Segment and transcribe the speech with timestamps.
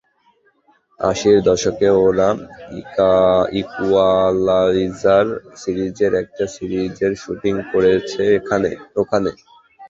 [0.99, 2.29] আশির দশকে ওরা
[3.61, 5.27] ইকুয়ালাইজার
[5.55, 8.69] সিরিজের একটা সিরিজের শুটিং করেছে এখানে।